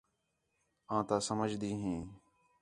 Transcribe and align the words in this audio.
آں 0.93 1.01
تَا 1.07 1.17
سمجھدی 1.27 1.71
ہیں 1.83 2.01